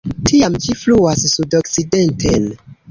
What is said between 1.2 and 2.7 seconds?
sudokcidenten.